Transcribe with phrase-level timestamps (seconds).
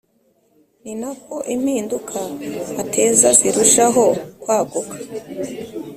[0.83, 2.19] ni nako impinduka
[2.81, 4.03] ateza zirushaho
[4.41, 4.95] kwaguka,